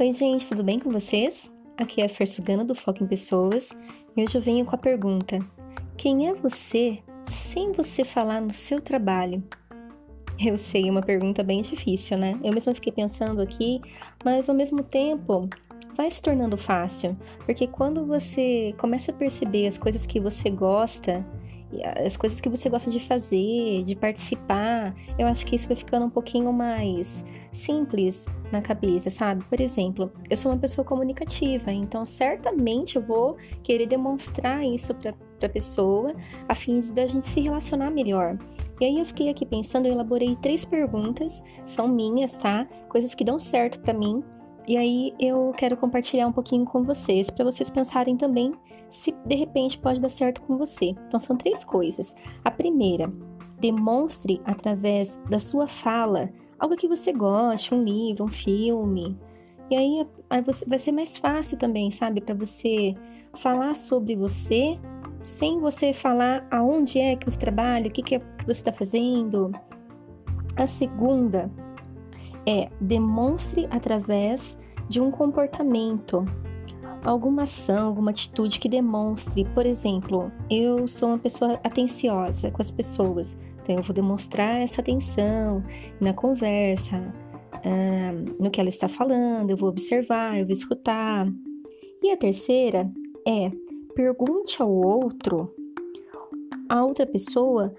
[0.00, 1.50] Oi, gente, tudo bem com vocês?
[1.76, 3.70] Aqui é a Fer Sugano do Foco em Pessoas
[4.16, 5.44] e hoje eu venho com a pergunta:
[5.96, 9.42] Quem é você sem você falar no seu trabalho?
[10.38, 12.38] Eu sei, é uma pergunta bem difícil, né?
[12.44, 13.80] Eu mesma fiquei pensando aqui,
[14.24, 15.48] mas ao mesmo tempo
[15.96, 21.26] vai se tornando fácil, porque quando você começa a perceber as coisas que você gosta,
[22.04, 26.06] as coisas que você gosta de fazer, de participar, eu acho que isso vai ficando
[26.06, 29.44] um pouquinho mais simples na cabeça, sabe?
[29.44, 35.14] Por exemplo, eu sou uma pessoa comunicativa, então certamente eu vou querer demonstrar isso para
[35.42, 36.14] a pessoa
[36.48, 38.38] a fim de a gente se relacionar melhor.
[38.80, 42.66] E aí eu fiquei aqui pensando, eu elaborei três perguntas, são minhas, tá?
[42.88, 44.22] Coisas que dão certo para mim.
[44.68, 48.52] E aí eu quero compartilhar um pouquinho com vocês, para vocês pensarem também
[48.90, 50.94] se de repente pode dar certo com você.
[51.06, 52.14] Então são três coisas.
[52.44, 53.10] A primeira,
[53.58, 59.16] demonstre através da sua fala algo que você goste, um livro, um filme.
[59.70, 62.94] E aí, aí vai ser mais fácil também, sabe, para você
[63.34, 64.74] falar sobre você
[65.22, 68.72] sem você falar aonde é que você trabalha, o que, que, é que você está
[68.72, 69.50] fazendo.
[70.56, 71.50] A segunda
[72.48, 76.24] é demonstre através de um comportamento,
[77.04, 82.70] alguma ação, alguma atitude que demonstre, por exemplo, eu sou uma pessoa atenciosa com as
[82.70, 85.62] pessoas, então, eu vou demonstrar essa atenção
[86.00, 91.30] na conversa, uh, no que ela está falando, eu vou observar, eu vou escutar.
[92.02, 92.90] E a terceira
[93.26, 93.50] é
[93.94, 95.54] pergunte ao outro,
[96.66, 97.74] a outra pessoa,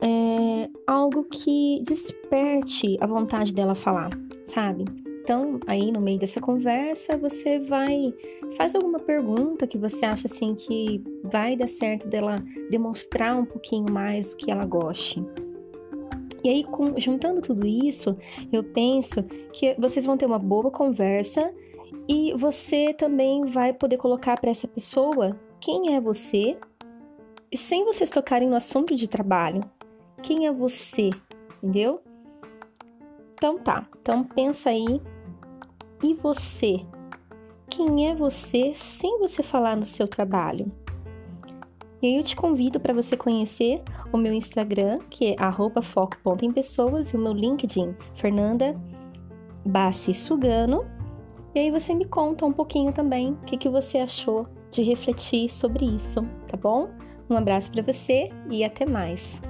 [0.00, 4.10] é, algo que desperte a vontade dela falar,
[4.44, 4.84] sabe?
[5.22, 8.14] Então, aí no meio dessa conversa, você vai
[8.56, 13.92] faz alguma pergunta que você acha assim que vai dar certo dela demonstrar um pouquinho
[13.92, 15.22] mais o que ela goste.
[16.42, 18.16] E aí, com, juntando tudo isso,
[18.50, 21.52] eu penso que vocês vão ter uma boa conversa
[22.08, 26.56] e você também vai poder colocar para essa pessoa quem é você,
[27.54, 29.60] sem vocês tocarem no assunto de trabalho.
[30.22, 31.10] Quem é você,
[31.62, 32.02] entendeu?
[33.34, 33.86] Então tá.
[34.00, 35.00] Então pensa aí
[36.02, 36.80] e você?
[37.68, 40.70] Quem é você sem você falar no seu trabalho?
[42.00, 47.16] E aí eu te convido para você conhecer o meu Instagram, que é foco.empessoas, e
[47.16, 48.76] o meu LinkedIn, Fernanda
[49.64, 50.84] Bassi Sugano.
[51.54, 55.50] E aí você me conta um pouquinho também o que, que você achou de refletir
[55.50, 56.88] sobre isso, tá bom?
[57.28, 59.40] Um abraço para você e até mais.